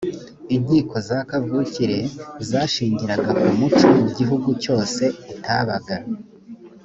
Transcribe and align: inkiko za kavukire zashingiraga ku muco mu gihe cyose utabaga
inkiko 0.55 0.95
za 1.07 1.19
kavukire 1.29 1.99
zashingiraga 2.49 3.31
ku 3.41 3.49
muco 3.59 3.85
mu 4.03 4.07
gihe 4.17 4.33
cyose 4.63 5.03
utabaga 5.31 5.95